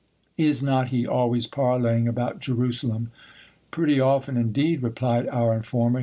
[0.39, 3.11] Is not he always parleying about Jerusalem?
[3.69, 5.99] Pretty often indeed, replied our informer.